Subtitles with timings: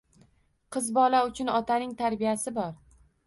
[0.75, 2.73] Qiz bola uchun otaning tarbiyasi bor.